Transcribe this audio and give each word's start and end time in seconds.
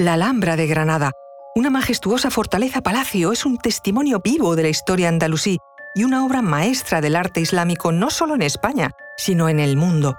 La 0.00 0.14
Alhambra 0.14 0.56
de 0.56 0.66
Granada, 0.66 1.12
una 1.54 1.68
majestuosa 1.68 2.30
fortaleza 2.30 2.80
palacio, 2.80 3.32
es 3.32 3.44
un 3.44 3.58
testimonio 3.58 4.18
vivo 4.24 4.56
de 4.56 4.62
la 4.62 4.70
historia 4.70 5.10
andalusí 5.10 5.58
y 5.94 6.04
una 6.04 6.24
obra 6.24 6.40
maestra 6.40 7.02
del 7.02 7.16
arte 7.16 7.42
islámico 7.42 7.92
no 7.92 8.08
solo 8.08 8.34
en 8.34 8.40
España, 8.40 8.92
sino 9.18 9.50
en 9.50 9.60
el 9.60 9.76
mundo. 9.76 10.16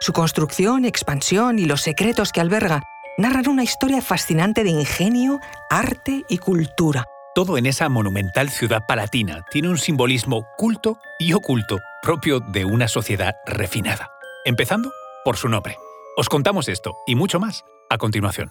Su 0.00 0.12
construcción, 0.12 0.84
expansión 0.84 1.60
y 1.60 1.66
los 1.66 1.80
secretos 1.80 2.32
que 2.32 2.40
alberga 2.40 2.82
narran 3.18 3.48
una 3.48 3.62
historia 3.62 4.02
fascinante 4.02 4.64
de 4.64 4.70
ingenio, 4.70 5.38
arte 5.70 6.24
y 6.28 6.38
cultura. 6.38 7.04
Todo 7.32 7.56
en 7.56 7.66
esa 7.66 7.88
monumental 7.88 8.50
ciudad 8.50 8.82
palatina 8.88 9.44
tiene 9.48 9.68
un 9.68 9.78
simbolismo 9.78 10.44
culto 10.56 10.98
y 11.20 11.34
oculto 11.34 11.78
propio 12.02 12.40
de 12.40 12.64
una 12.64 12.88
sociedad 12.88 13.36
refinada. 13.46 14.10
Empezando 14.44 14.90
por 15.24 15.36
su 15.36 15.48
nombre. 15.48 15.76
Os 16.16 16.28
contamos 16.28 16.66
esto 16.66 16.96
y 17.06 17.14
mucho 17.14 17.38
más 17.38 17.64
a 17.90 17.96
continuación. 17.96 18.50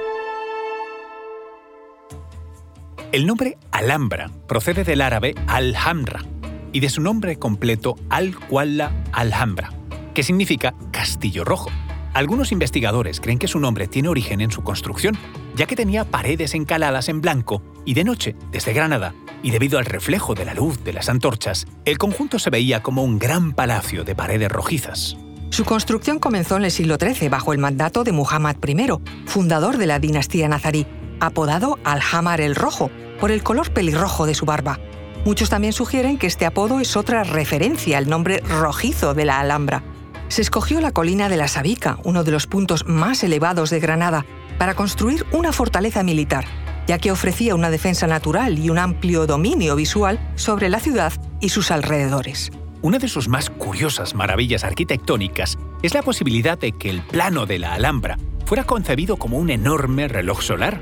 El 3.11 3.25
nombre 3.25 3.57
Alhambra 3.71 4.31
procede 4.47 4.85
del 4.85 5.01
árabe 5.01 5.35
Alhambra 5.47 6.23
y 6.71 6.79
de 6.79 6.87
su 6.87 7.01
nombre 7.01 7.35
completo 7.35 7.97
Al-Qualla 8.09 9.03
Alhambra, 9.11 9.73
que 10.13 10.23
significa 10.23 10.73
Castillo 10.91 11.43
Rojo. 11.43 11.69
Algunos 12.13 12.53
investigadores 12.53 13.19
creen 13.19 13.37
que 13.37 13.49
su 13.49 13.59
nombre 13.59 13.87
tiene 13.87 14.07
origen 14.07 14.39
en 14.39 14.49
su 14.49 14.63
construcción, 14.63 15.17
ya 15.57 15.65
que 15.65 15.75
tenía 15.75 16.05
paredes 16.05 16.55
encaladas 16.55 17.09
en 17.09 17.19
blanco 17.19 17.61
y 17.83 17.95
de 17.95 18.05
noche, 18.05 18.37
desde 18.49 18.71
Granada, 18.71 19.13
y 19.43 19.51
debido 19.51 19.77
al 19.77 19.85
reflejo 19.85 20.33
de 20.33 20.45
la 20.45 20.53
luz 20.53 20.81
de 20.85 20.93
las 20.93 21.09
antorchas, 21.09 21.67
el 21.83 21.97
conjunto 21.97 22.39
se 22.39 22.49
veía 22.49 22.81
como 22.81 23.03
un 23.03 23.19
gran 23.19 23.51
palacio 23.51 24.05
de 24.05 24.15
paredes 24.15 24.49
rojizas. 24.49 25.17
Su 25.49 25.65
construcción 25.65 26.19
comenzó 26.19 26.55
en 26.55 26.63
el 26.63 26.71
siglo 26.71 26.95
XIII 26.97 27.27
bajo 27.27 27.51
el 27.51 27.59
mandato 27.59 28.05
de 28.05 28.13
Muhammad 28.13 28.55
I, 28.65 28.87
fundador 29.25 29.77
de 29.77 29.85
la 29.85 29.99
dinastía 29.99 30.47
nazarí, 30.47 30.87
apodado 31.21 31.79
Al-Hamar 31.83 32.41
el 32.41 32.55
Rojo, 32.55 32.91
por 33.19 33.31
el 33.31 33.43
color 33.43 33.71
pelirrojo 33.71 34.25
de 34.25 34.33
su 34.33 34.45
barba. 34.45 34.79
Muchos 35.23 35.49
también 35.49 35.71
sugieren 35.71 36.17
que 36.17 36.27
este 36.27 36.45
apodo 36.47 36.79
es 36.79 36.97
otra 36.97 37.23
referencia 37.23 37.99
al 37.99 38.09
nombre 38.09 38.39
rojizo 38.39 39.13
de 39.13 39.25
la 39.25 39.39
Alhambra. 39.39 39.83
Se 40.27 40.41
escogió 40.41 40.81
la 40.81 40.91
colina 40.91 41.29
de 41.29 41.37
la 41.37 41.47
Sabica, 41.47 41.99
uno 42.03 42.23
de 42.23 42.31
los 42.31 42.47
puntos 42.47 42.85
más 42.87 43.23
elevados 43.23 43.69
de 43.69 43.79
Granada, 43.79 44.25
para 44.57 44.73
construir 44.73 45.25
una 45.31 45.51
fortaleza 45.51 46.01
militar, 46.01 46.45
ya 46.87 46.97
que 46.97 47.11
ofrecía 47.11 47.53
una 47.53 47.69
defensa 47.69 48.07
natural 48.07 48.57
y 48.57 48.69
un 48.71 48.79
amplio 48.79 49.27
dominio 49.27 49.75
visual 49.75 50.19
sobre 50.35 50.69
la 50.69 50.79
ciudad 50.79 51.13
y 51.39 51.49
sus 51.49 51.69
alrededores. 51.69 52.51
Una 52.81 52.97
de 52.97 53.07
sus 53.07 53.27
más 53.27 53.51
curiosas 53.51 54.15
maravillas 54.15 54.63
arquitectónicas 54.63 55.59
es 55.83 55.93
la 55.93 56.01
posibilidad 56.01 56.57
de 56.57 56.71
que 56.71 56.89
el 56.89 57.01
plano 57.01 57.45
de 57.45 57.59
la 57.59 57.73
Alhambra 57.73 58.17
fuera 58.45 58.63
concebido 58.63 59.17
como 59.17 59.37
un 59.37 59.51
enorme 59.51 60.07
reloj 60.07 60.41
solar 60.41 60.81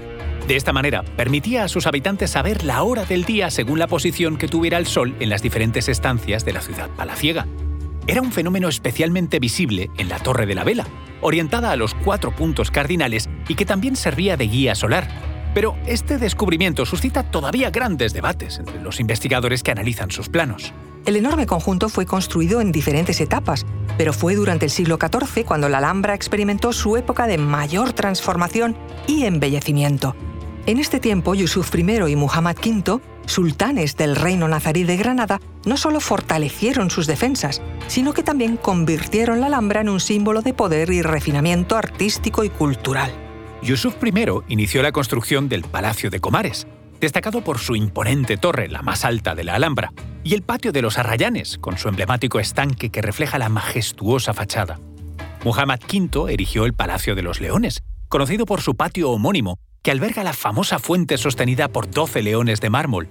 de 0.49 0.55
esta 0.55 0.73
manera, 0.73 1.03
permitía 1.03 1.63
a 1.63 1.67
sus 1.67 1.85
habitantes 1.85 2.31
saber 2.31 2.63
la 2.63 2.81
hora 2.81 3.05
del 3.05 3.23
día 3.23 3.51
según 3.51 3.77
la 3.77 3.85
posición 3.85 4.35
que 4.35 4.47
tuviera 4.47 4.79
el 4.79 4.87
sol 4.87 5.15
en 5.19 5.29
las 5.29 5.43
diferentes 5.43 5.87
estancias 5.87 6.43
de 6.43 6.53
la 6.53 6.61
ciudad 6.61 6.89
palaciega. 6.89 7.45
Era 8.07 8.23
un 8.23 8.31
fenómeno 8.31 8.67
especialmente 8.67 9.37
visible 9.37 9.91
en 9.99 10.09
la 10.09 10.17
Torre 10.17 10.47
de 10.47 10.55
la 10.55 10.63
Vela, 10.63 10.87
orientada 11.21 11.69
a 11.69 11.75
los 11.75 11.93
cuatro 11.93 12.35
puntos 12.35 12.71
cardinales 12.71 13.29
y 13.47 13.53
que 13.53 13.67
también 13.67 13.95
servía 13.95 14.37
de 14.37 14.47
guía 14.47 14.73
solar. 14.73 15.07
Pero 15.53 15.75
este 15.85 16.17
descubrimiento 16.17 16.83
suscita 16.83 17.29
todavía 17.29 17.69
grandes 17.69 18.13
debates 18.13 18.57
entre 18.57 18.81
los 18.81 18.99
investigadores 18.99 19.61
que 19.61 19.69
analizan 19.69 20.09
sus 20.09 20.29
planos. 20.29 20.73
El 21.05 21.15
enorme 21.15 21.45
conjunto 21.45 21.89
fue 21.89 22.07
construido 22.07 22.59
en 22.59 22.71
diferentes 22.71 23.21
etapas, 23.21 23.67
pero 23.99 24.13
fue 24.13 24.33
durante 24.33 24.65
el 24.65 24.71
siglo 24.71 24.97
XIV 24.99 25.45
cuando 25.45 25.69
la 25.69 25.77
Alhambra 25.77 26.15
experimentó 26.15 26.73
su 26.73 26.97
época 26.97 27.27
de 27.27 27.37
mayor 27.37 27.93
transformación 27.93 28.75
y 29.05 29.25
embellecimiento. 29.25 30.15
En 30.65 30.77
este 30.77 30.99
tiempo, 30.99 31.33
Yusuf 31.35 31.73
I 31.75 32.11
y 32.11 32.15
Muhammad 32.15 32.55
V, 32.57 33.01
sultanes 33.25 33.95
del 33.95 34.15
reino 34.15 34.47
nazarí 34.47 34.83
de 34.83 34.97
Granada, 34.97 35.39
no 35.65 35.77
solo 35.77 35.99
fortalecieron 35.99 36.89
sus 36.89 37.07
defensas, 37.07 37.61
sino 37.87 38.13
que 38.13 38.23
también 38.23 38.57
convirtieron 38.57 39.39
la 39.39 39.47
Alhambra 39.47 39.81
en 39.81 39.89
un 39.89 39.99
símbolo 39.99 40.41
de 40.41 40.53
poder 40.53 40.91
y 40.91 41.01
refinamiento 41.01 41.75
artístico 41.75 42.43
y 42.43 42.49
cultural. 42.49 43.11
Yusuf 43.61 43.95
I 44.03 44.13
inició 44.47 44.81
la 44.83 44.91
construcción 44.91 45.49
del 45.49 45.63
Palacio 45.63 46.09
de 46.09 46.19
Comares, 46.19 46.67
destacado 46.99 47.43
por 47.43 47.59
su 47.59 47.75
imponente 47.75 48.37
torre, 48.37 48.67
la 48.67 48.81
más 48.81 49.05
alta 49.05 49.35
de 49.35 49.43
la 49.43 49.55
Alhambra, 49.55 49.91
y 50.23 50.33
el 50.33 50.43
patio 50.43 50.71
de 50.71 50.81
los 50.81 50.97
Arrayanes, 50.97 51.57
con 51.57 51.77
su 51.77 51.87
emblemático 51.87 52.39
estanque 52.39 52.89
que 52.89 53.01
refleja 53.01 53.39
la 53.39 53.49
majestuosa 53.49 54.33
fachada. 54.33 54.79
Muhammad 55.43 55.79
V 55.91 56.33
erigió 56.33 56.65
el 56.65 56.73
Palacio 56.73 57.15
de 57.15 57.21
los 57.21 57.39
Leones, 57.39 57.81
conocido 58.09 58.45
por 58.45 58.61
su 58.61 58.75
patio 58.75 59.11
homónimo, 59.11 59.59
que 59.81 59.91
alberga 59.91 60.23
la 60.23 60.33
famosa 60.33 60.79
fuente 60.79 61.17
sostenida 61.17 61.67
por 61.67 61.89
12 61.89 62.21
leones 62.21 62.61
de 62.61 62.69
mármol. 62.69 63.07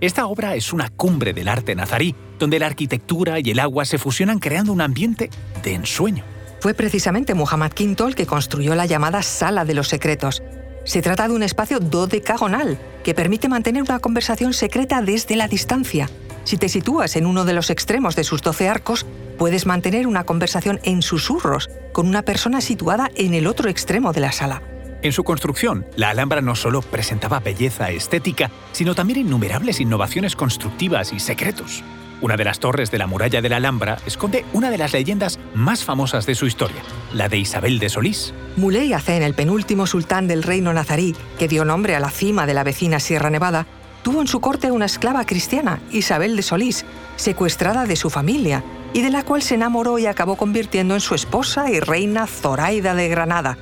Esta 0.00 0.26
obra 0.26 0.54
es 0.56 0.72
una 0.72 0.90
cumbre 0.90 1.32
del 1.32 1.48
arte 1.48 1.74
nazarí, 1.74 2.14
donde 2.38 2.58
la 2.58 2.66
arquitectura 2.66 3.38
y 3.40 3.50
el 3.50 3.58
agua 3.58 3.84
se 3.84 3.98
fusionan 3.98 4.38
creando 4.38 4.72
un 4.72 4.82
ambiente 4.82 5.30
de 5.62 5.74
ensueño. 5.74 6.24
Fue 6.60 6.74
precisamente 6.74 7.34
Muhammad 7.34 7.72
V 7.78 8.14
que 8.14 8.26
construyó 8.26 8.74
la 8.74 8.86
llamada 8.86 9.22
Sala 9.22 9.64
de 9.64 9.74
los 9.74 9.88
Secretos. 9.88 10.42
Se 10.84 11.02
trata 11.02 11.28
de 11.28 11.34
un 11.34 11.42
espacio 11.42 11.80
dodecagonal 11.80 12.78
que 13.04 13.14
permite 13.14 13.48
mantener 13.48 13.82
una 13.82 13.98
conversación 13.98 14.52
secreta 14.52 15.00
desde 15.00 15.36
la 15.36 15.48
distancia. 15.48 16.10
Si 16.44 16.56
te 16.58 16.68
sitúas 16.68 17.16
en 17.16 17.26
uno 17.26 17.44
de 17.44 17.54
los 17.54 17.70
extremos 17.70 18.16
de 18.16 18.24
sus 18.24 18.42
12 18.42 18.68
arcos, 18.68 19.06
puedes 19.38 19.66
mantener 19.66 20.06
una 20.06 20.24
conversación 20.24 20.78
en 20.84 21.02
susurros 21.02 21.70
con 21.92 22.06
una 22.06 22.22
persona 22.22 22.60
situada 22.60 23.10
en 23.16 23.34
el 23.34 23.46
otro 23.46 23.68
extremo 23.68 24.12
de 24.12 24.20
la 24.20 24.32
sala. 24.32 24.62
En 25.06 25.12
su 25.12 25.22
construcción, 25.22 25.86
la 25.94 26.10
Alhambra 26.10 26.40
no 26.40 26.56
solo 26.56 26.82
presentaba 26.82 27.38
belleza 27.38 27.90
estética, 27.90 28.50
sino 28.72 28.96
también 28.96 29.20
innumerables 29.20 29.80
innovaciones 29.80 30.34
constructivas 30.34 31.12
y 31.12 31.20
secretos. 31.20 31.84
Una 32.20 32.36
de 32.36 32.42
las 32.42 32.58
torres 32.58 32.90
de 32.90 32.98
la 32.98 33.06
muralla 33.06 33.40
de 33.40 33.48
la 33.48 33.58
Alhambra 33.58 33.98
esconde 34.04 34.44
una 34.52 34.68
de 34.68 34.78
las 34.78 34.92
leyendas 34.92 35.38
más 35.54 35.84
famosas 35.84 36.26
de 36.26 36.34
su 36.34 36.46
historia, 36.46 36.82
la 37.14 37.28
de 37.28 37.38
Isabel 37.38 37.78
de 37.78 37.88
Solís. 37.88 38.34
Muley 38.56 38.94
Hacén, 38.94 39.22
el 39.22 39.34
penúltimo 39.34 39.86
sultán 39.86 40.26
del 40.26 40.42
reino 40.42 40.72
nazarí, 40.72 41.14
que 41.38 41.46
dio 41.46 41.64
nombre 41.64 41.94
a 41.94 42.00
la 42.00 42.10
cima 42.10 42.44
de 42.44 42.54
la 42.54 42.64
vecina 42.64 42.98
Sierra 42.98 43.30
Nevada, 43.30 43.64
tuvo 44.02 44.20
en 44.20 44.26
su 44.26 44.40
corte 44.40 44.72
una 44.72 44.86
esclava 44.86 45.24
cristiana, 45.24 45.78
Isabel 45.92 46.34
de 46.34 46.42
Solís, 46.42 46.84
secuestrada 47.14 47.86
de 47.86 47.94
su 47.94 48.10
familia, 48.10 48.64
y 48.92 49.02
de 49.02 49.10
la 49.10 49.22
cual 49.22 49.42
se 49.42 49.54
enamoró 49.54 50.00
y 50.00 50.06
acabó 50.06 50.34
convirtiendo 50.34 50.94
en 50.94 51.00
su 51.00 51.14
esposa 51.14 51.70
y 51.70 51.78
reina 51.78 52.26
Zoraida 52.26 52.96
de 52.96 53.08
Granada, 53.08 53.56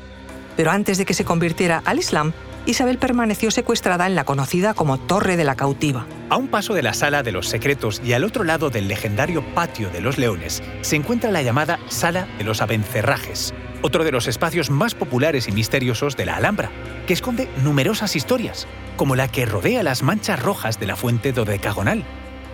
pero 0.56 0.70
antes 0.70 0.98
de 0.98 1.04
que 1.04 1.15
se 1.15 1.25
convirtiera 1.25 1.82
al 1.84 1.98
Islam, 1.98 2.32
Isabel 2.66 2.97
permaneció 2.97 3.50
secuestrada 3.50 4.06
en 4.06 4.15
la 4.15 4.25
conocida 4.25 4.72
como 4.72 4.98
Torre 4.98 5.37
de 5.37 5.44
la 5.44 5.54
Cautiva. 5.54 6.06
A 6.31 6.37
un 6.37 6.48
paso 6.48 6.72
de 6.72 6.82
la 6.82 6.94
Sala 6.94 7.22
de 7.22 7.32
los 7.32 7.48
Secretos 7.48 8.00
y 8.03 8.15
al 8.15 8.25
otro 8.25 8.42
lado 8.42 8.70
del 8.70 8.88
legendario 8.88 9.44
Patio 9.54 9.91
de 9.91 10.00
los 10.00 10.16
Leones 10.16 10.62
se 10.81 10.97
encuentra 10.97 11.31
la 11.31 11.43
llamada 11.43 11.78
Sala 11.88 12.26
de 12.38 12.44
los 12.44 12.62
Abencerrajes, 12.62 13.53
otro 13.82 14.02
de 14.02 14.12
los 14.12 14.28
espacios 14.28 14.70
más 14.70 14.94
populares 14.94 15.46
y 15.46 15.52
misteriosos 15.52 16.17
de 16.17 16.25
la 16.25 16.37
Alhambra, 16.37 16.70
que 17.06 17.12
esconde 17.12 17.50
numerosas 17.62 18.17
historias, 18.17 18.67
como 18.96 19.14
la 19.14 19.28
que 19.28 19.44
rodea 19.44 19.82
las 19.82 20.02
manchas 20.02 20.40
rojas 20.40 20.81
de 20.81 20.87
la 20.87 20.96
fuente 20.96 21.32
dodecagonal. 21.32 22.02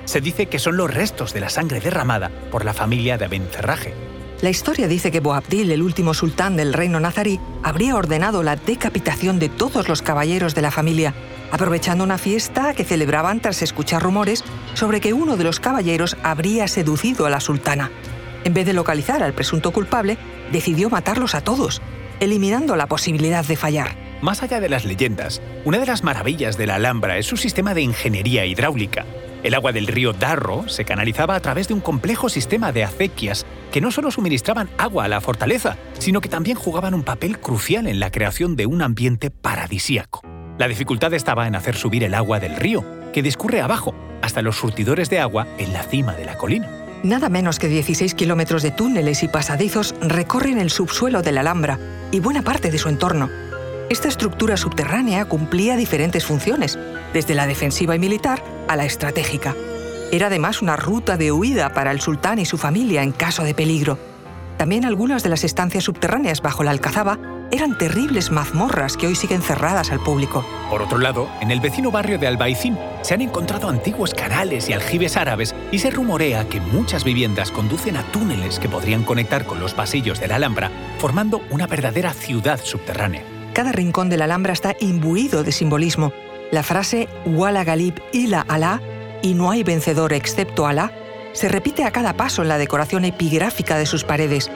Se 0.06 0.20
dice 0.20 0.46
que 0.46 0.58
son 0.58 0.76
los 0.76 0.92
restos 0.92 1.32
de 1.32 1.40
la 1.40 1.50
sangre 1.50 1.78
derramada 1.78 2.32
por 2.50 2.64
la 2.64 2.74
familia 2.74 3.16
de 3.16 3.26
Abencerraje, 3.26 3.94
la 4.42 4.50
historia 4.50 4.88
dice 4.88 5.10
que 5.10 5.20
Boabdil, 5.20 5.70
el 5.70 5.82
último 5.82 6.14
sultán 6.14 6.56
del 6.56 6.72
reino 6.72 6.98
nazarí, 7.00 7.38
habría 7.62 7.96
ordenado 7.96 8.42
la 8.42 8.56
decapitación 8.56 9.38
de 9.38 9.48
todos 9.48 9.88
los 9.88 10.02
caballeros 10.02 10.54
de 10.54 10.62
la 10.62 10.70
familia, 10.70 11.14
aprovechando 11.52 12.04
una 12.04 12.18
fiesta 12.18 12.74
que 12.74 12.84
celebraban 12.84 13.40
tras 13.40 13.62
escuchar 13.62 14.02
rumores 14.02 14.44
sobre 14.74 15.00
que 15.00 15.12
uno 15.12 15.36
de 15.36 15.44
los 15.44 15.60
caballeros 15.60 16.16
habría 16.22 16.68
seducido 16.68 17.26
a 17.26 17.30
la 17.30 17.40
sultana. 17.40 17.90
En 18.44 18.54
vez 18.54 18.64
de 18.64 18.72
localizar 18.72 19.22
al 19.22 19.34
presunto 19.34 19.72
culpable, 19.72 20.16
decidió 20.52 20.88
matarlos 20.88 21.34
a 21.34 21.42
todos, 21.42 21.82
eliminando 22.20 22.76
la 22.76 22.86
posibilidad 22.86 23.44
de 23.44 23.56
fallar. 23.56 23.96
Más 24.22 24.42
allá 24.42 24.60
de 24.60 24.68
las 24.68 24.84
leyendas, 24.84 25.42
una 25.64 25.78
de 25.78 25.86
las 25.86 26.04
maravillas 26.04 26.56
de 26.56 26.66
la 26.66 26.76
Alhambra 26.76 27.18
es 27.18 27.26
su 27.26 27.36
sistema 27.36 27.74
de 27.74 27.82
ingeniería 27.82 28.46
hidráulica. 28.46 29.06
El 29.42 29.54
agua 29.54 29.72
del 29.72 29.86
río 29.86 30.12
Darro 30.12 30.68
se 30.68 30.84
canalizaba 30.84 31.34
a 31.34 31.40
través 31.40 31.68
de 31.68 31.74
un 31.74 31.80
complejo 31.80 32.28
sistema 32.28 32.72
de 32.72 32.84
acequias 32.84 33.46
que 33.72 33.80
no 33.80 33.90
solo 33.90 34.10
suministraban 34.10 34.68
agua 34.76 35.04
a 35.04 35.08
la 35.08 35.22
fortaleza, 35.22 35.78
sino 35.98 36.20
que 36.20 36.28
también 36.28 36.58
jugaban 36.58 36.92
un 36.92 37.04
papel 37.04 37.38
crucial 37.38 37.86
en 37.86 38.00
la 38.00 38.10
creación 38.10 38.54
de 38.54 38.66
un 38.66 38.82
ambiente 38.82 39.30
paradisíaco. 39.30 40.20
La 40.58 40.68
dificultad 40.68 41.14
estaba 41.14 41.46
en 41.46 41.54
hacer 41.54 41.74
subir 41.74 42.04
el 42.04 42.12
agua 42.12 42.38
del 42.38 42.56
río, 42.56 42.84
que 43.14 43.22
discurre 43.22 43.62
abajo, 43.62 43.94
hasta 44.20 44.42
los 44.42 44.56
surtidores 44.56 45.08
de 45.08 45.20
agua 45.20 45.46
en 45.56 45.72
la 45.72 45.84
cima 45.84 46.12
de 46.12 46.26
la 46.26 46.36
colina. 46.36 46.68
Nada 47.02 47.30
menos 47.30 47.58
que 47.58 47.68
16 47.68 48.14
kilómetros 48.14 48.62
de 48.62 48.72
túneles 48.72 49.22
y 49.22 49.28
pasadizos 49.28 49.94
recorren 50.02 50.58
el 50.58 50.68
subsuelo 50.68 51.22
de 51.22 51.32
la 51.32 51.40
Alhambra 51.40 51.78
y 52.10 52.20
buena 52.20 52.42
parte 52.42 52.70
de 52.70 52.76
su 52.76 52.90
entorno. 52.90 53.30
Esta 53.88 54.08
estructura 54.08 54.58
subterránea 54.58 55.24
cumplía 55.24 55.76
diferentes 55.76 56.26
funciones, 56.26 56.78
desde 57.14 57.34
la 57.34 57.46
defensiva 57.46 57.96
y 57.96 57.98
militar 57.98 58.42
a 58.70 58.76
la 58.76 58.84
estratégica. 58.84 59.56
Era 60.12 60.28
además 60.28 60.62
una 60.62 60.76
ruta 60.76 61.16
de 61.16 61.32
huida 61.32 61.74
para 61.74 61.90
el 61.90 62.00
sultán 62.00 62.38
y 62.38 62.44
su 62.46 62.56
familia 62.56 63.02
en 63.02 63.10
caso 63.10 63.42
de 63.42 63.52
peligro. 63.52 63.98
También 64.58 64.84
algunas 64.84 65.24
de 65.24 65.28
las 65.28 65.42
estancias 65.42 65.84
subterráneas 65.84 66.40
bajo 66.40 66.62
la 66.62 66.70
Alcazaba 66.70 67.18
eran 67.50 67.76
terribles 67.76 68.30
mazmorras 68.30 68.96
que 68.96 69.08
hoy 69.08 69.16
siguen 69.16 69.42
cerradas 69.42 69.90
al 69.90 69.98
público. 69.98 70.44
Por 70.70 70.82
otro 70.82 70.98
lado, 70.98 71.28
en 71.40 71.50
el 71.50 71.58
vecino 71.58 71.90
barrio 71.90 72.16
de 72.16 72.28
Albaicín 72.28 72.78
se 73.02 73.14
han 73.14 73.22
encontrado 73.22 73.68
antiguos 73.68 74.14
canales 74.14 74.68
y 74.68 74.72
aljibes 74.72 75.16
árabes 75.16 75.52
y 75.72 75.80
se 75.80 75.90
rumorea 75.90 76.48
que 76.48 76.60
muchas 76.60 77.02
viviendas 77.02 77.50
conducen 77.50 77.96
a 77.96 78.04
túneles 78.12 78.60
que 78.60 78.68
podrían 78.68 79.02
conectar 79.02 79.46
con 79.46 79.58
los 79.58 79.74
pasillos 79.74 80.20
de 80.20 80.28
la 80.28 80.36
Alhambra, 80.36 80.70
formando 80.98 81.40
una 81.50 81.66
verdadera 81.66 82.12
ciudad 82.12 82.60
subterránea. 82.62 83.24
Cada 83.52 83.72
rincón 83.72 84.10
de 84.10 84.16
la 84.16 84.26
Alhambra 84.26 84.52
está 84.52 84.76
imbuido 84.78 85.42
de 85.42 85.50
simbolismo. 85.50 86.12
La 86.50 86.62
frase 86.62 87.08
Wala 87.26 87.64
Galib 87.64 88.00
ila 88.12 88.44
Alá 88.48 88.80
y 89.22 89.34
no 89.34 89.50
hay 89.50 89.62
vencedor 89.62 90.12
excepto 90.12 90.66
Alá 90.66 90.92
se 91.32 91.48
repite 91.48 91.84
a 91.84 91.92
cada 91.92 92.14
paso 92.14 92.42
en 92.42 92.48
la 92.48 92.58
decoración 92.58 93.04
epigráfica 93.04 93.78
de 93.78 93.86
sus 93.86 94.04
paredes. 94.04 94.50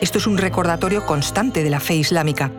Esto 0.00 0.18
es 0.18 0.26
un 0.26 0.38
recordatorio 0.38 1.04
constante 1.04 1.62
de 1.62 1.70
la 1.70 1.80
fe 1.80 1.96
islámica. 1.96 2.50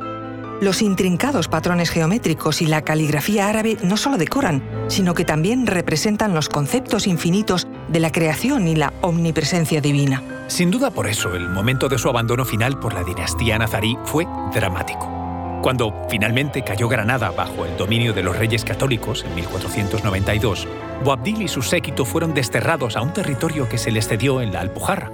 Los 0.62 0.82
intrincados 0.82 1.48
patrones 1.48 1.90
geométricos 1.90 2.62
y 2.62 2.68
la 2.68 2.84
caligrafía 2.84 3.50
árabe 3.50 3.78
no 3.84 3.98
solo 3.98 4.18
decoran, 4.18 4.64
sino 4.88 5.14
que 5.14 5.26
también 5.26 5.68
representan 5.68 6.34
los 6.34 6.48
conceptos 6.48 7.08
infinitos 7.08 7.68
de 7.90 8.00
la 8.00 8.12
creación 8.12 8.68
y 8.68 8.76
la 8.76 8.94
omnipresencia 9.02 9.82
divina. 9.82 10.24
Sin 10.48 10.72
duda 10.72 10.92
por 10.92 11.08
eso, 11.08 11.36
el 11.36 11.50
momento 11.50 11.90
de 11.90 11.98
su 11.98 12.08
abandono 12.08 12.46
final 12.46 12.80
por 12.80 12.94
la 12.94 13.04
dinastía 13.04 13.58
nazarí 13.58 13.98
fue 14.06 14.28
dramático. 14.54 15.15
Cuando 15.62 16.06
finalmente 16.10 16.64
cayó 16.64 16.88
Granada 16.88 17.32
bajo 17.32 17.66
el 17.66 17.76
dominio 17.76 18.14
de 18.14 18.22
los 18.22 18.38
reyes 18.38 18.64
católicos 18.64 19.26
en 19.26 19.34
1492, 19.36 20.68
Boabdil 21.04 21.42
y 21.42 21.48
su 21.48 21.62
séquito 21.62 22.06
fueron 22.06 22.34
desterrados 22.34 22.96
a 22.96 23.02
un 23.02 23.14
territorio 23.14 23.68
que 23.68 23.78
se 23.78 23.92
les 23.92 24.08
cedió 24.08 24.42
en 24.42 24.54
la 24.54 24.62
Alpujarra. 24.62 25.12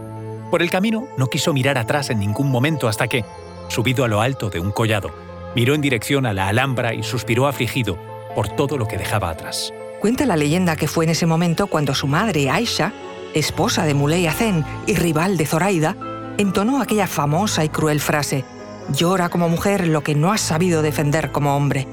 Por 0.50 0.62
el 0.62 0.70
camino 0.70 1.08
no 1.18 1.28
quiso 1.28 1.54
mirar 1.54 1.78
atrás 1.78 2.10
en 2.10 2.20
ningún 2.20 2.52
momento 2.52 2.90
hasta 2.90 3.08
que, 3.08 3.24
subido 3.70 4.04
a 4.04 4.10
lo 4.10 4.20
alto 4.20 4.50
de 4.50 4.60
un 4.60 4.72
collado, 4.72 5.12
miró 5.56 5.74
en 5.74 5.82
dirección 5.82 6.26
a 6.26 6.34
la 6.34 6.50
Alhambra 6.50 6.94
y 6.94 7.04
suspiró 7.04 7.48
afligido 7.48 7.98
por 8.36 8.50
todo 8.50 8.78
lo 8.78 8.88
que 8.88 8.98
dejaba 8.98 9.30
atrás. 9.30 9.74
Cuenta 10.02 10.26
la 10.26 10.36
leyenda 10.36 10.76
que 10.76 10.88
fue 10.88 11.06
en 11.06 11.12
ese 11.12 11.26
momento 11.26 11.68
cuando 11.68 11.96
su 11.96 12.08
madre, 12.08 12.50
Aisha, 12.50 12.92
esposa 13.34 13.86
de 13.86 13.94
Muley 13.94 14.28
Azen 14.28 14.66
y 14.88 14.96
rival 14.96 15.38
de 15.38 15.46
Zoraida, 15.46 15.96
entonó 16.38 16.82
aquella 16.82 17.08
famosa 17.08 17.64
y 17.64 17.70
cruel 17.70 18.02
frase 18.02 18.44
Llora 18.90 19.30
como 19.30 19.48
mujer 19.48 19.88
lo 19.88 20.02
que 20.02 20.16
no 20.16 20.32
has 20.32 20.42
sabido 20.42 20.82
defender 20.82 21.32
como 21.32 21.56
hombre. 21.56 21.88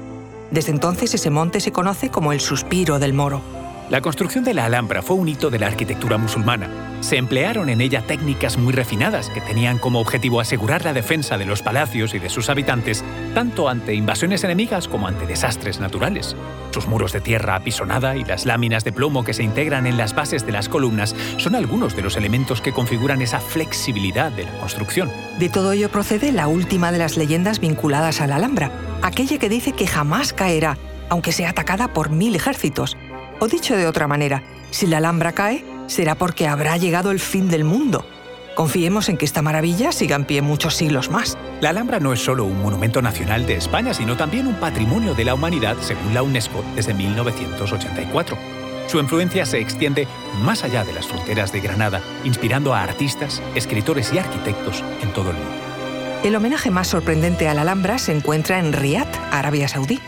Desde 0.51 0.71
entonces 0.71 1.13
ese 1.13 1.29
monte 1.29 1.59
se 1.59 1.71
conoce 1.71 2.09
como 2.09 2.33
el 2.33 2.39
suspiro 2.39 2.99
del 2.99 3.13
moro. 3.13 3.58
La 3.89 4.01
construcción 4.01 4.43
de 4.43 4.53
la 4.53 4.65
Alhambra 4.65 5.01
fue 5.01 5.15
un 5.15 5.27
hito 5.27 5.49
de 5.49 5.57
la 5.57 5.65
arquitectura 5.65 6.19
musulmana. 6.19 6.69
Se 6.99 7.17
emplearon 7.17 7.69
en 7.69 7.81
ella 7.81 8.03
técnicas 8.03 8.55
muy 8.55 8.71
refinadas 8.71 9.31
que 9.31 9.41
tenían 9.41 9.79
como 9.79 9.99
objetivo 9.99 10.39
asegurar 10.39 10.85
la 10.85 10.93
defensa 10.93 11.39
de 11.39 11.47
los 11.47 11.63
palacios 11.63 12.13
y 12.13 12.19
de 12.19 12.29
sus 12.29 12.51
habitantes, 12.51 13.03
tanto 13.33 13.67
ante 13.67 13.95
invasiones 13.95 14.43
enemigas 14.43 14.87
como 14.87 15.07
ante 15.07 15.25
desastres 15.25 15.79
naturales. 15.79 16.35
Sus 16.69 16.85
muros 16.85 17.13
de 17.13 17.21
tierra 17.21 17.55
apisonada 17.55 18.15
y 18.15 18.23
las 18.23 18.45
láminas 18.45 18.83
de 18.83 18.91
plomo 18.91 19.23
que 19.23 19.33
se 19.33 19.41
integran 19.41 19.87
en 19.87 19.97
las 19.97 20.13
bases 20.13 20.45
de 20.45 20.51
las 20.51 20.69
columnas 20.69 21.15
son 21.37 21.55
algunos 21.55 21.95
de 21.95 22.03
los 22.03 22.15
elementos 22.15 22.61
que 22.61 22.73
configuran 22.73 23.23
esa 23.23 23.39
flexibilidad 23.39 24.31
de 24.31 24.43
la 24.43 24.51
construcción. 24.59 25.09
De 25.39 25.49
todo 25.49 25.71
ello 25.71 25.89
procede 25.89 26.31
la 26.31 26.47
última 26.47 26.91
de 26.91 26.99
las 26.99 27.17
leyendas 27.17 27.59
vinculadas 27.59 28.21
a 28.21 28.27
la 28.27 28.35
Alhambra, 28.35 28.71
aquella 29.01 29.39
que 29.39 29.49
dice 29.49 29.71
que 29.71 29.87
jamás 29.87 30.31
caerá, 30.31 30.77
aunque 31.09 31.31
sea 31.31 31.49
atacada 31.49 31.91
por 31.91 32.11
mil 32.11 32.35
ejércitos. 32.35 32.95
O 33.39 33.47
dicho 33.47 33.75
de 33.75 33.87
otra 33.87 34.07
manera, 34.07 34.43
si 34.69 34.85
la 34.85 34.97
Alhambra 34.97 35.31
cae, 35.31 35.63
será 35.87 36.15
porque 36.15 36.47
habrá 36.47 36.77
llegado 36.77 37.11
el 37.11 37.19
fin 37.19 37.49
del 37.49 37.63
mundo. 37.63 38.05
Confiemos 38.55 39.07
en 39.07 39.15
que 39.15 39.23
esta 39.23 39.41
maravilla 39.41 39.93
siga 39.93 40.17
en 40.17 40.25
pie 40.25 40.41
muchos 40.41 40.75
siglos 40.75 41.09
más. 41.09 41.37
La 41.61 41.69
Alhambra 41.69 42.01
no 42.01 42.11
es 42.11 42.19
solo 42.19 42.43
un 42.43 42.61
monumento 42.61 43.01
nacional 43.01 43.45
de 43.45 43.55
España, 43.55 43.93
sino 43.93 44.17
también 44.17 44.47
un 44.47 44.55
patrimonio 44.55 45.15
de 45.15 45.23
la 45.23 45.33
humanidad 45.33 45.77
según 45.79 46.13
la 46.13 46.23
UNESCO 46.23 46.63
desde 46.75 46.93
1984. 46.93 48.37
Su 48.87 48.99
influencia 48.99 49.45
se 49.45 49.59
extiende 49.59 50.07
más 50.43 50.63
allá 50.63 50.83
de 50.83 50.91
las 50.91 51.07
fronteras 51.07 51.53
de 51.53 51.61
Granada, 51.61 52.01
inspirando 52.25 52.73
a 52.73 52.83
artistas, 52.83 53.41
escritores 53.55 54.11
y 54.11 54.17
arquitectos 54.17 54.83
en 55.01 55.13
todo 55.13 55.29
el 55.29 55.37
mundo. 55.37 55.51
El 56.23 56.35
homenaje 56.35 56.69
más 56.69 56.89
sorprendente 56.89 57.47
a 57.47 57.53
la 57.53 57.61
Alhambra 57.61 57.97
se 57.97 58.11
encuentra 58.11 58.59
en 58.59 58.73
Riyadh, 58.73 59.07
Arabia 59.31 59.69
Saudí. 59.69 60.01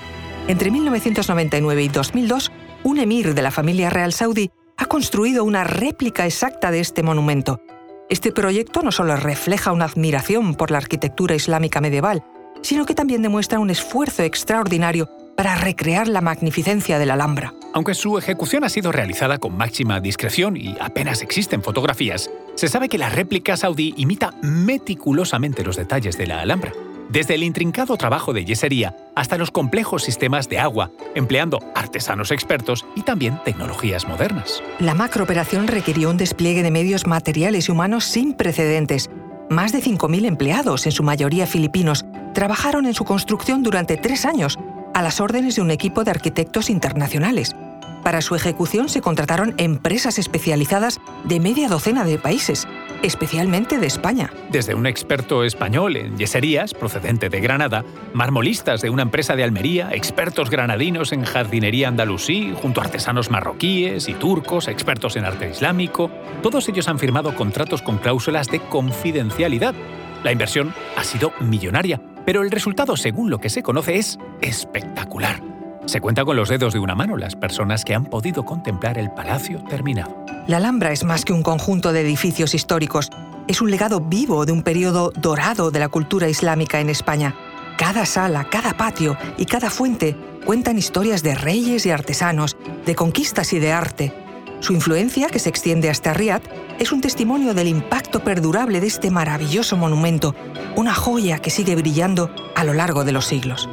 Entre 0.48 0.72
1999 0.72 1.83
y 1.83 1.88
2002, 1.88 2.51
un 2.83 3.00
emir 3.00 3.33
de 3.33 3.42
la 3.42 3.51
familia 3.51 3.89
real 3.89 4.13
saudí 4.13 4.51
ha 4.78 4.86
construido 4.86 5.44
una 5.44 5.63
réplica 5.63 6.25
exacta 6.25 6.72
de 6.72 6.80
este 6.80 7.04
monumento. 7.04 7.62
Este 8.10 8.31
proyecto 8.31 8.81
no 8.81 8.92
solo 8.92 9.16
refleja 9.16 9.72
una 9.72 9.86
admiración 9.86 10.56
por 10.56 10.72
la 10.72 10.80
arquitectura 10.80 11.36
islámica 11.36 11.81
medieval, 11.81 12.24
sino 12.62 12.86
que 12.86 12.95
también 12.95 13.22
demuestra 13.22 13.60
un 13.60 13.69
esfuerzo 13.69 14.24
extraordinario 14.24 15.10
para 15.38 15.56
recrear 15.56 16.07
la 16.07 16.22
magnificencia 16.22 17.00
de 17.00 17.06
la 17.06 17.13
Alhambra. 17.13 17.54
Aunque 17.74 17.94
su 17.94 18.18
ejecución 18.18 18.63
ha 18.63 18.69
sido 18.69 18.92
realizada 18.92 19.38
con 19.38 19.56
máxima 19.56 20.01
discreción 20.01 20.57
y 20.57 20.75
apenas 20.80 21.22
existen 21.22 21.63
fotografías, 21.63 22.30
se 22.56 22.68
sabe 22.68 22.89
que 22.89 22.98
la 22.98 23.10
réplica 23.10 23.56
saudí 23.56 23.94
imita 23.95 24.33
meticulosamente 24.42 25.63
los 25.63 25.78
detalles 25.78 26.18
de 26.18 26.28
la 26.28 26.42
Alhambra 26.42 26.74
desde 27.12 27.36
el 27.36 27.44
intrincado 27.44 27.98
trabajo 27.98 28.34
de 28.34 28.46
yesería 28.46 28.96
hasta 29.16 29.38
los 29.38 29.52
complejos 29.52 30.04
sistemas 30.04 30.48
de 30.48 30.60
agua, 30.60 30.92
empleando 31.13 31.60
artesanos 31.75 32.31
expertos 32.31 32.86
y 32.96 33.02
también 33.02 33.40
tecnologías 33.44 34.08
modernas. 34.08 34.63
La 34.80 34.94
macrooperación 34.94 35.68
requirió 35.68 36.10
un 36.10 36.18
despliegue 36.18 36.63
de 36.63 36.72
medios 36.72 37.08
materiales 37.08 37.68
y 37.68 37.72
humanos 37.72 38.06
sin 38.06 38.34
precedentes. 38.34 39.10
Más 39.50 39.74
de 39.74 39.81
5.000 39.81 40.25
empleados, 40.25 40.86
en 40.86 40.94
su 40.94 41.04
mayoría 41.04 41.46
filipinos, 41.46 42.06
trabajaron 42.33 42.85
en 42.85 42.94
su 42.94 43.04
construcción 43.04 43.64
durante 43.64 43.97
tres 43.97 44.26
años, 44.26 44.57
a 44.94 45.02
las 45.02 45.19
órdenes 45.19 45.56
de 45.56 45.62
un 45.62 45.71
equipo 45.71 46.04
de 46.04 46.12
arquitectos 46.12 46.69
internacionales. 46.69 47.56
Para 48.04 48.21
su 48.21 48.35
ejecución 48.35 48.90
se 48.90 49.02
contrataron 49.02 49.54
empresas 49.57 50.18
especializadas 50.18 51.00
de 51.24 51.40
media 51.40 51.68
docena 51.68 52.04
de 52.04 52.18
países, 52.18 52.68
especialmente 53.04 53.80
de 53.80 53.88
España. 53.88 54.31
Desde 54.50 54.76
un 54.76 54.86
experto 54.86 55.44
español 55.44 55.96
en 55.98 56.18
yeserías, 56.18 56.74
procedente 56.74 57.30
de 57.30 57.42
Granada, 57.42 57.84
marmolistas 58.14 58.81
de 58.81 58.90
una 58.90 59.04
empresa 59.04 59.36
de 59.36 59.44
Almería, 59.44 59.90
expertos 59.94 60.50
granadinos 60.50 61.12
en 61.12 61.24
jardinería 61.24 61.88
andalusí, 61.88 62.54
junto 62.62 62.81
a 62.81 62.86
artesanos 62.86 63.31
marroquíes 63.31 64.08
y 64.08 64.14
turcos, 64.14 64.68
expertos 64.68 65.16
en 65.16 65.26
arte 65.26 65.50
islámico, 65.50 66.12
todos 66.42 66.68
ellos 66.70 66.88
han 66.88 67.00
firmado 67.00 67.36
contratos 67.36 67.81
con 67.81 67.98
cláusulas 67.98 68.48
de 68.48 68.60
confidencialidad. 68.60 69.74
La 70.24 70.31
inversión 70.31 70.74
ha 70.96 71.04
sido 71.04 71.34
millonaria, 71.40 72.00
pero 72.26 72.44
el 72.44 72.52
resultado, 72.52 72.96
según 72.96 73.30
lo 73.30 73.40
que 73.40 73.50
se 73.50 73.64
conoce, 73.64 73.98
es 73.98 74.20
espectacular. 74.42 75.42
Se 75.86 76.00
cuenta 76.00 76.24
con 76.24 76.36
los 76.36 76.50
dedos 76.50 76.74
de 76.74 76.80
una 76.80 76.96
mano 76.96 77.18
las 77.18 77.36
personas 77.36 77.84
que 77.84 77.96
han 77.96 78.06
podido 78.06 78.46
contemplar 78.46 79.00
el 79.00 79.12
palacio 79.12 79.64
terminado. 79.64 80.20
La 80.48 80.57
Alhambra 80.57 80.92
es 80.92 81.04
más 81.04 81.24
que 81.24 81.33
un 81.33 81.44
conjunto 81.44 81.94
de 81.94 82.02
edificios 82.02 82.56
históricos, 82.56 83.10
es 83.48 83.62
un 83.62 83.69
legado 83.69 84.00
vivo 84.00 84.45
de 84.45 84.52
un 84.52 84.64
periodo 84.64 85.12
dorado 85.16 85.69
de 85.69 85.80
la 85.80 85.88
cultura 85.88 86.30
islámica 86.30 86.80
en 86.80 86.90
España. 86.90 87.36
Cada 87.78 88.06
sala, 88.06 88.48
cada 88.50 88.76
patio 88.76 89.18
y 89.38 89.45
cada 89.45 89.69
fuente 89.69 90.18
cuentan 90.45 90.80
historias 90.80 91.21
de 91.21 91.36
reyes 91.36 91.86
y 91.86 91.92
artesanos, 91.92 92.57
de 92.86 92.95
conquistas 92.95 93.54
y 93.54 93.60
de 93.60 93.71
arte. 93.71 94.14
Su 94.62 94.74
influencia, 94.74 95.28
que 95.28 95.40
se 95.40 95.50
extiende 95.50 95.90
hasta 95.90 96.14
Riad, 96.14 96.42
es 96.80 96.92
un 96.92 97.02
testimonio 97.02 97.54
del 97.54 97.68
impacto 97.68 98.24
perdurable 98.24 98.80
de 98.80 98.88
este 98.88 99.12
maravilloso 99.12 99.78
monumento, 99.78 100.36
una 100.76 100.94
joya 100.94 101.40
que 101.40 101.52
sigue 101.52 101.76
brillando 101.76 102.33
a 102.56 102.64
lo 102.64 102.74
largo 102.74 103.04
de 103.04 103.12
los 103.12 103.26
siglos. 103.26 103.69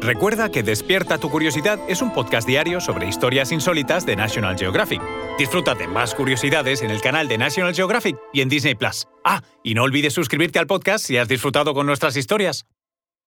Recuerda 0.00 0.48
que 0.50 0.62
Despierta 0.62 1.18
tu 1.18 1.28
Curiosidad 1.28 1.78
es 1.88 2.02
un 2.02 2.12
podcast 2.12 2.46
diario 2.46 2.80
sobre 2.80 3.08
historias 3.08 3.50
insólitas 3.50 4.06
de 4.06 4.14
National 4.14 4.56
Geographic. 4.56 5.02
Disfruta 5.38 5.74
de 5.74 5.88
más 5.88 6.14
curiosidades 6.14 6.82
en 6.82 6.90
el 6.90 7.00
canal 7.00 7.26
de 7.26 7.36
National 7.36 7.74
Geographic 7.74 8.16
y 8.32 8.40
en 8.40 8.48
Disney 8.48 8.76
Plus. 8.76 9.08
Ah, 9.24 9.42
y 9.64 9.74
no 9.74 9.82
olvides 9.82 10.14
suscribirte 10.14 10.60
al 10.60 10.68
podcast 10.68 11.04
si 11.04 11.16
has 11.16 11.28
disfrutado 11.28 11.74
con 11.74 11.86
nuestras 11.86 12.16
historias. 12.16 12.64